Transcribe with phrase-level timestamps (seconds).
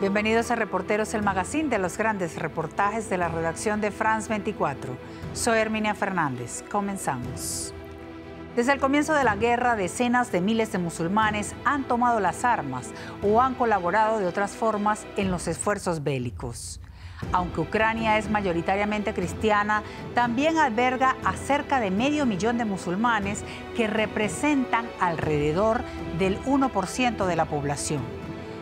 [0.00, 4.96] Bienvenidos a Reporteros, el magazine de los grandes reportajes de la redacción de France 24.
[5.32, 6.62] Soy Herminia Fernández.
[6.70, 7.74] Comenzamos.
[8.54, 12.92] Desde el comienzo de la guerra, decenas de miles de musulmanes han tomado las armas
[13.24, 16.80] o han colaborado de otras formas en los esfuerzos bélicos.
[17.32, 19.82] Aunque Ucrania es mayoritariamente cristiana,
[20.14, 23.42] también alberga a cerca de medio millón de musulmanes
[23.76, 25.82] que representan alrededor
[26.20, 28.17] del 1% de la población.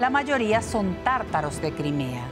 [0.00, 2.22] La mayoría son tártaros de Crimea.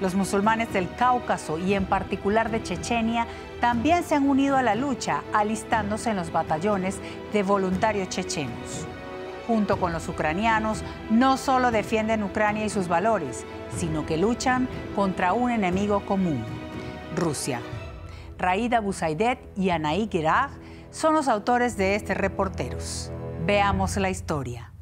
[0.00, 3.28] Los musulmanes del Cáucaso y en particular de Chechenia
[3.60, 6.98] también se han unido a la lucha, alistándose en los batallones
[7.32, 8.86] de voluntarios chechenos.
[9.46, 13.44] Junto con los ucranianos, no solo defienden Ucrania y sus valores,
[13.76, 16.44] sino que luchan contra un enemigo común,
[17.14, 17.60] Rusia.
[18.38, 20.50] Raida Busaidet y Anaí Girag
[20.90, 23.12] son los autores de este Reporteros.
[23.46, 24.73] Veamos la historia.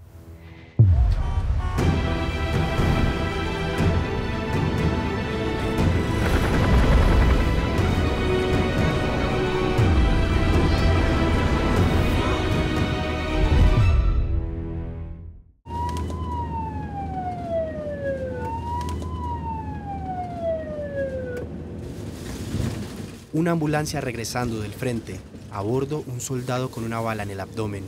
[23.35, 25.19] Una ambulancia regresando del frente.
[25.51, 27.85] A bordo, un soldado con una bala en el abdomen.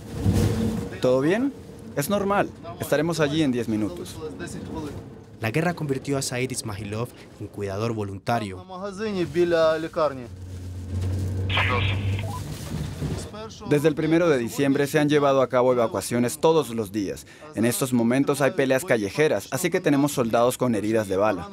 [1.03, 1.53] ¿Todo bien?
[1.97, 2.48] Es normal.
[2.81, 4.17] Estaremos allí en 10 minutos.
[5.41, 7.09] La guerra convirtió a Said Ismailov
[7.41, 8.64] en cuidador voluntario.
[13.69, 17.27] Desde el primero de diciembre se han llevado a cabo evacuaciones todos los días.
[17.55, 21.51] En estos momentos hay peleas callejeras, así que tenemos soldados con heridas de bala.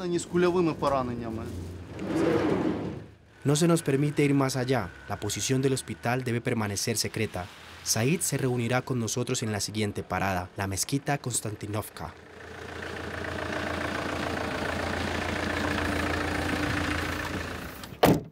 [3.43, 4.91] No se nos permite ir más allá.
[5.09, 7.47] La posición del hospital debe permanecer secreta.
[7.83, 12.13] Said se reunirá con nosotros en la siguiente parada, la mezquita Konstantinovka.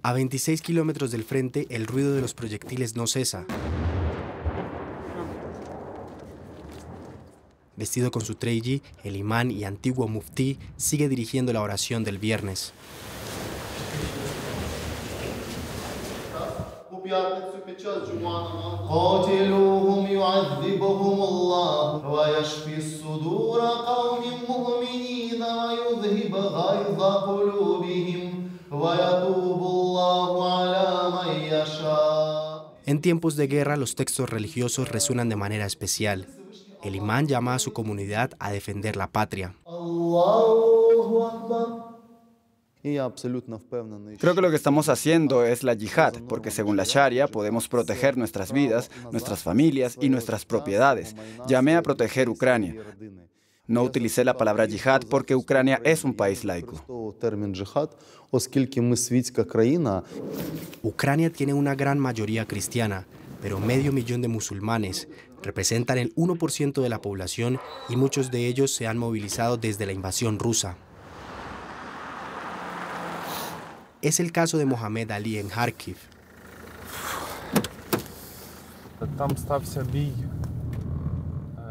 [0.03, 3.45] A 26 kilómetros del frente, el ruido de los proyectiles no cesa.
[7.75, 12.73] Vestido con su treiji, el imán y antiguo muftí sigue dirigiendo la oración del viernes.
[32.85, 36.27] En tiempos de guerra los textos religiosos resuenan de manera especial.
[36.83, 39.55] El imán llama a su comunidad a defender la patria.
[42.81, 48.17] Creo que lo que estamos haciendo es la yihad, porque según la Sharia podemos proteger
[48.17, 51.15] nuestras vidas, nuestras familias y nuestras propiedades.
[51.47, 52.75] Llamé a proteger Ucrania.
[53.67, 56.83] No utilicé la palabra yihad porque Ucrania es un país laico.
[60.81, 63.05] Ucrania tiene una gran mayoría cristiana,
[63.41, 65.07] pero medio millón de musulmanes
[65.43, 67.59] representan el 1% de la población
[67.89, 70.77] y muchos de ellos se han movilizado desde la invasión rusa.
[74.01, 75.97] Es el caso de Mohamed Ali en Kharkiv.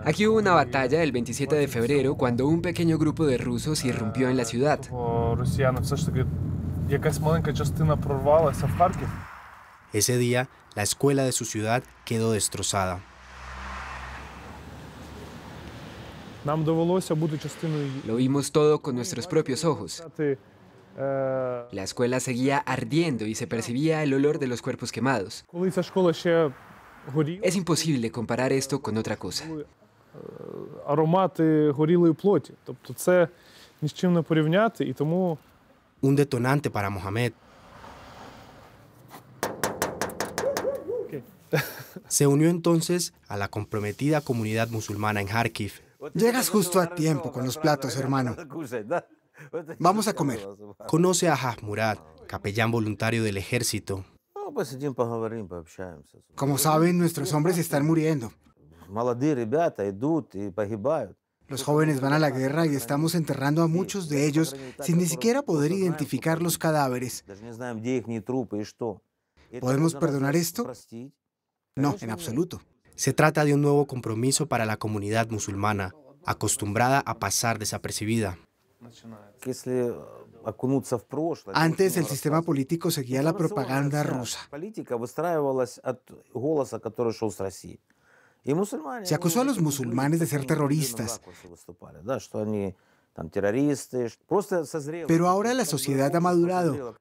[0.04, 4.28] Aquí hubo una batalla el 27 de febrero cuando un pequeño grupo de rusos irrumpió
[4.28, 4.78] en la ciudad.
[9.94, 13.00] Ese día, la escuela de su ciudad quedó destrozada.
[18.06, 20.02] Lo vimos todo con nuestros propios ojos.
[20.98, 25.44] La escuela seguía ardiendo y se percibía el olor de los cuerpos quemados.
[27.42, 29.46] Es imposible comparar esto con otra cosa.
[36.00, 37.32] Un detonante para Mohamed.
[42.08, 45.74] Se unió entonces a la comprometida comunidad musulmana en Kharkiv.
[46.14, 48.36] Llegas justo a tiempo con los platos, hermano.
[49.78, 50.46] Vamos a comer.
[50.86, 54.04] Conoce a Murad, capellán voluntario del ejército.
[56.34, 58.32] Como saben, nuestros hombres están muriendo.
[61.48, 65.06] Los jóvenes van a la guerra y estamos enterrando a muchos de ellos sin ni
[65.06, 67.24] siquiera poder identificar los cadáveres.
[69.60, 70.70] ¿Podemos perdonar esto?
[71.74, 72.60] No, en absoluto.
[72.96, 75.94] Se trata de un nuevo compromiso para la comunidad musulmana,
[76.26, 78.38] acostumbrada a pasar desapercibida.
[81.54, 84.38] Antes el sistema político seguía la propaganda rusa.
[89.02, 91.20] Se acusó a los musulmanes de ser terroristas.
[95.08, 96.94] Pero ahora la sociedad ha madurado.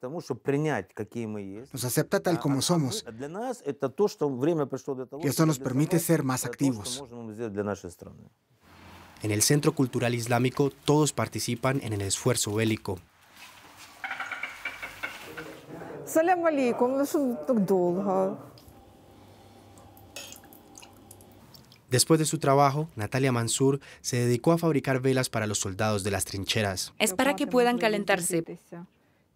[1.71, 3.05] Nos acepta tal como somos.
[5.21, 7.03] Y esto nos permite ser más activos.
[9.23, 12.99] En el Centro Cultural Islámico todos participan en el esfuerzo bélico.
[21.89, 26.11] Después de su trabajo, Natalia Mansur se dedicó a fabricar velas para los soldados de
[26.11, 26.93] las trincheras.
[26.99, 28.43] Es para que puedan calentarse,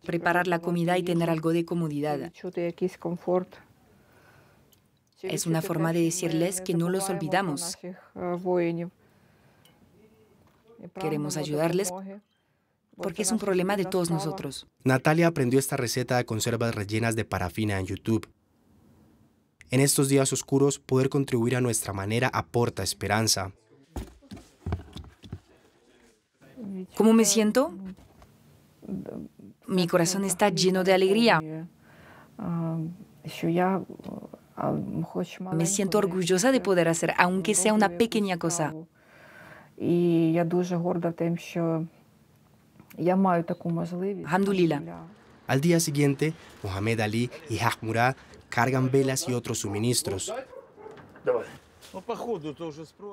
[0.06, 2.32] preparar la comida y tener algo de comodidad.
[5.24, 7.78] Es una forma de decirles que no los olvidamos.
[11.00, 11.92] Queremos ayudarles
[12.96, 14.68] porque es un problema de todos nosotros.
[14.84, 18.28] Natalia aprendió esta receta de conservas rellenas de parafina en YouTube.
[19.70, 23.54] En estos días oscuros, poder contribuir a nuestra manera aporta esperanza.
[26.96, 27.74] ¿Cómo me siento?
[29.68, 31.42] Mi corazón está lleno de alegría.
[35.54, 38.74] Me siento orgullosa de poder hacer, aunque sea una pequeña cosa.
[44.26, 44.82] Alhamdulillah.
[45.48, 48.16] Al día siguiente, Mohamed Ali y Hajmurad
[48.50, 50.32] cargan velas y otros suministros.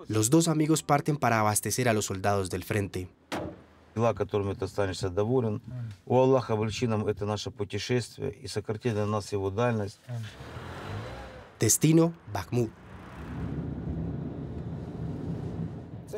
[0.08, 3.08] Los dos amigos parten para abastecer a los soldados del frente.
[11.58, 12.70] Destino, Bakhmut.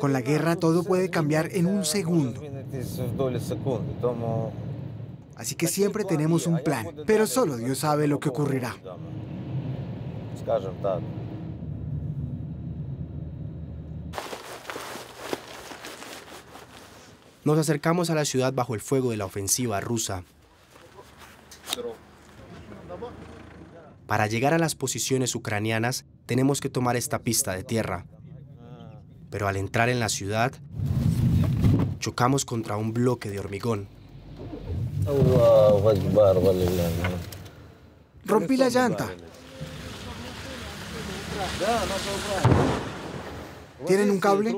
[0.01, 2.41] Con la guerra todo puede cambiar en un segundo.
[5.35, 8.75] Así que siempre tenemos un plan, pero solo Dios sabe lo que ocurrirá.
[17.45, 20.23] Nos acercamos a la ciudad bajo el fuego de la ofensiva rusa.
[24.07, 28.07] Para llegar a las posiciones ucranianas tenemos que tomar esta pista de tierra.
[29.31, 30.51] Pero al entrar en la ciudad,
[31.99, 33.87] chocamos contra un bloque de hormigón.
[38.25, 39.09] Rompí la llanta.
[43.87, 44.55] ¿Tienen un cable?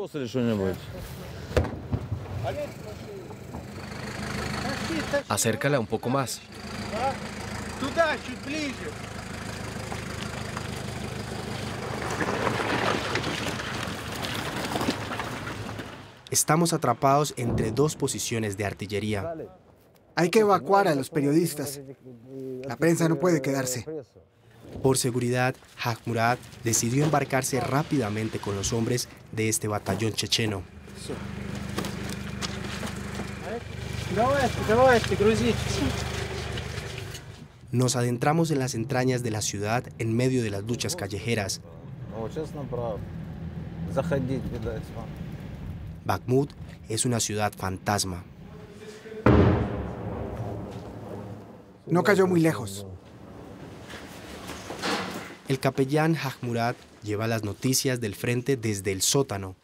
[5.29, 6.41] Acércala un poco más.
[16.33, 19.35] Estamos atrapados entre dos posiciones de artillería.
[20.15, 21.80] Hay que evacuar a los periodistas.
[22.63, 23.85] La prensa no puede quedarse.
[24.81, 30.63] Por seguridad, Hajmurad decidió embarcarse rápidamente con los hombres de este batallón checheno.
[37.71, 41.62] Nos adentramos en las entrañas de la ciudad en medio de las luchas callejeras.
[46.05, 46.51] Bakhmut
[46.89, 48.23] es una ciudad fantasma.
[51.85, 52.85] No cayó muy lejos.
[55.47, 59.55] El capellán Hajmurad lleva las noticias del frente desde el sótano.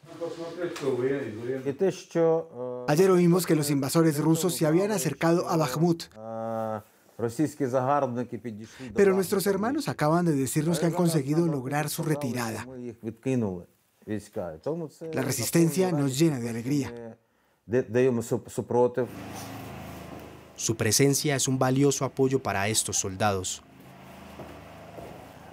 [2.87, 6.03] Ayer oímos que los invasores rusos se habían acercado a Bakhmut.
[8.95, 12.65] Pero nuestros hermanos acaban de decirnos que han conseguido lograr su retirada.
[15.13, 17.17] La resistencia nos llena de alegría.
[20.55, 23.63] Su presencia es un valioso apoyo para estos soldados.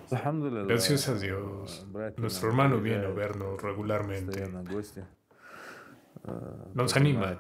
[0.08, 1.86] Gracias a Dios,
[2.16, 4.48] nuestro hermano viene a vernos regularmente.
[6.75, 7.38] Nos anima.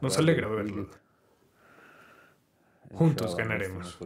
[0.00, 0.88] Nos alegra verlo.
[2.94, 3.98] Juntos ganaremos.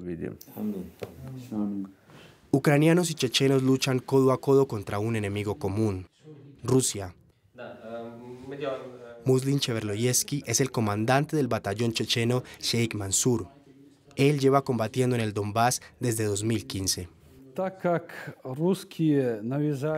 [2.50, 6.08] Ucranianos y chechenos luchan codo a codo contra un enemigo común,
[6.62, 7.14] Rusia.
[9.26, 13.48] Muslin Cheverloyevsky es el comandante del batallón checheno Sheikh Mansur.
[14.16, 17.10] Él lleva combatiendo en el Donbass desde 2015.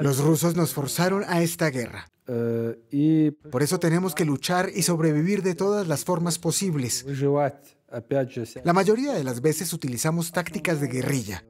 [0.01, 2.11] Los rusos nos forzaron a esta guerra.
[2.27, 7.07] Por eso tenemos que luchar y sobrevivir de todas las formas posibles.
[8.65, 11.45] La mayoría de las veces utilizamos tácticas de guerrilla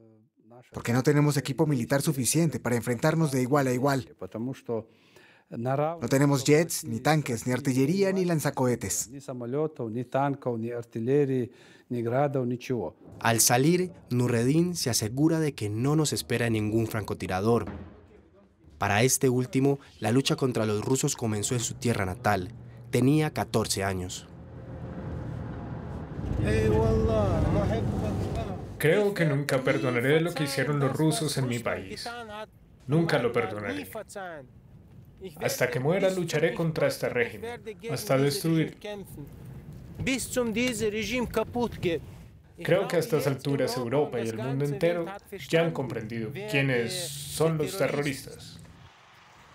[0.71, 4.15] porque no tenemos equipo militar suficiente para enfrentarnos de igual a igual.
[6.01, 9.09] No tenemos jets, ni tanques, ni artillería, ni lanzacohetes.
[13.19, 17.65] Al salir, Nureddin se asegura de que no nos espera ningún francotirador.
[18.77, 22.53] Para este último, la lucha contra los rusos comenzó en su tierra natal.
[22.89, 24.27] Tenía 14 años.
[28.81, 32.09] Creo que nunca perdonaré lo que hicieron los rusos en mi país.
[32.87, 33.87] Nunca lo perdonaré.
[35.39, 37.61] Hasta que muera lucharé contra este régimen,
[37.91, 38.79] hasta destruir.
[42.63, 45.05] Creo que a estas alturas Europa y el mundo entero
[45.47, 48.59] ya han comprendido quiénes son los terroristas.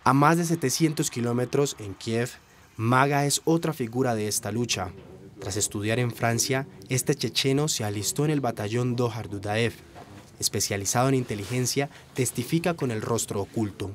[0.04, 2.30] A más de 700 kilómetros en Kiev,
[2.76, 4.92] Maga es otra figura de esta lucha.
[5.40, 9.74] Tras estudiar en Francia, este checheno se alistó en el batallón Dohar Dudaev.
[10.40, 13.92] Especializado en inteligencia, testifica con el rostro oculto.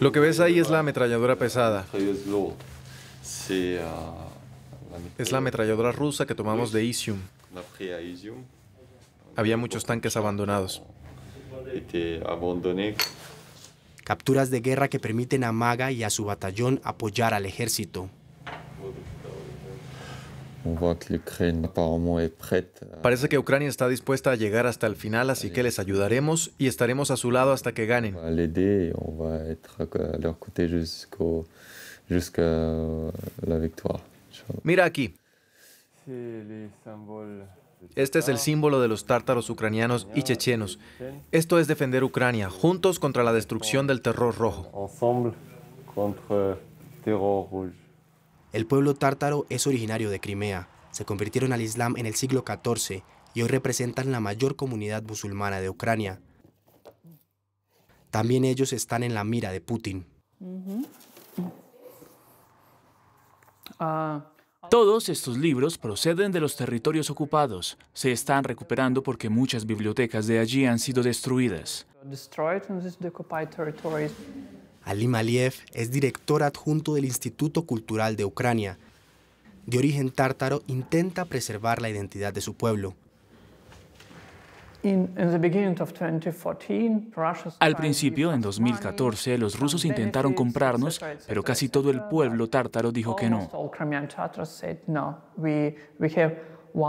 [0.00, 1.86] Lo que ves ahí es la ametralladora pesada.
[5.18, 7.18] Es la ametralladora rusa que tomamos de Isium.
[9.34, 10.82] Había muchos tanques abandonados.
[14.04, 18.08] Capturas de guerra que permiten a Maga y a su batallón apoyar al ejército.
[23.02, 26.66] Parece que Ucrania está dispuesta a llegar hasta el final, así que les ayudaremos y
[26.66, 28.16] estaremos a su lado hasta que ganen.
[34.62, 35.14] Mira aquí.
[37.94, 40.78] Este es el símbolo de los tártaros ucranianos y chechenos.
[41.30, 44.70] Esto es defender Ucrania, juntos contra la destrucción del terror rojo.
[48.56, 50.70] El pueblo tártaro es originario de Crimea.
[50.90, 53.02] Se convirtieron al Islam en el siglo XIV
[53.34, 56.22] y hoy representan la mayor comunidad musulmana de Ucrania.
[58.10, 60.06] También ellos están en la mira de Putin.
[64.70, 67.76] Todos estos libros proceden de los territorios ocupados.
[67.92, 71.86] Se están recuperando porque muchas bibliotecas de allí han sido destruidas.
[74.86, 78.78] Ali Maliev es director adjunto del Instituto Cultural de Ucrania.
[79.66, 82.94] De origen tártaro, intenta preservar la identidad de su pueblo.
[87.58, 93.16] Al principio, en 2014, los rusos intentaron comprarnos, pero casi todo el pueblo tártaro dijo
[93.16, 93.50] que no.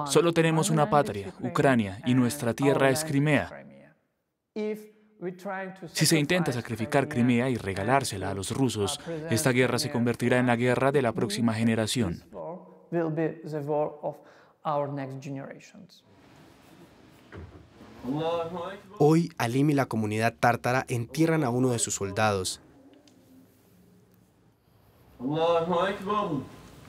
[0.06, 3.50] Solo tenemos una patria, Ucrania, y nuestra tierra es Crimea.
[5.94, 10.48] Si se intenta sacrificar Crimea y regalársela a los rusos, esta guerra se convertirá en
[10.48, 12.24] la guerra de la próxima generación.
[19.00, 22.62] Hoy Alim y la comunidad tártara entierran a uno de sus soldados.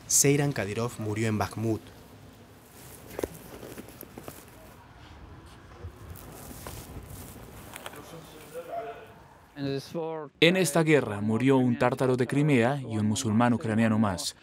[0.07, 1.81] Seiran Kadyrov murió en Bakhmut.
[10.41, 14.37] En esta guerra murió un tártaro de Crimea y un musulmán ucraniano más.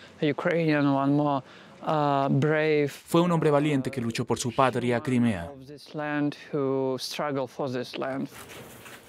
[2.89, 5.51] Fue un hombre valiente que luchó por su patria, Crimea.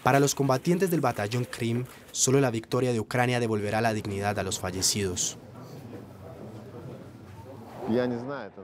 [0.03, 4.45] Para los combatientes del batallón Krim, solo la victoria de Ucrania devolverá la dignidad a
[4.45, 5.39] los fallecidos.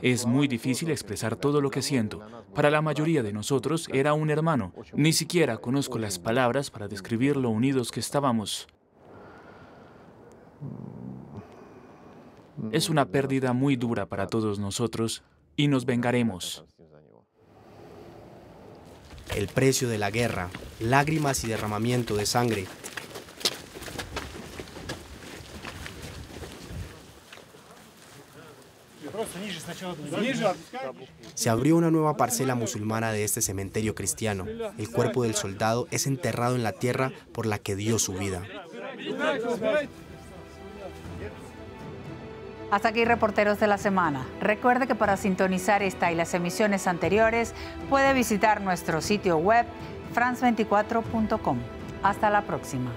[0.01, 2.21] Es muy difícil expresar todo lo que siento.
[2.55, 4.73] Para la mayoría de nosotros era un hermano.
[4.95, 8.67] Ni siquiera conozco las palabras para describir lo unidos que estábamos.
[12.71, 15.23] Es una pérdida muy dura para todos nosotros
[15.57, 16.65] y nos vengaremos.
[19.35, 22.67] El precio de la guerra, lágrimas y derramamiento de sangre.
[31.35, 34.47] Se abrió una nueva parcela musulmana de este cementerio cristiano.
[34.79, 38.43] El cuerpo del soldado es enterrado en la tierra por la que dio su vida.
[42.71, 44.27] Hasta aquí Reporteros de la Semana.
[44.41, 47.53] Recuerde que para sintonizar esta y las emisiones anteriores
[47.91, 49.67] puede visitar nuestro sitio web
[50.15, 51.59] france24.com.
[52.03, 52.91] Hasta la próxima.